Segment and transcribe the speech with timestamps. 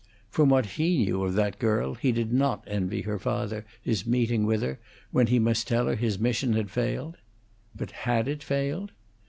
[0.31, 4.47] From what he knew of that girl he did not envy her father his meeting
[4.47, 4.79] with her
[5.11, 7.17] when he must tell her his mission had failed.
[7.75, 8.93] But had it failed?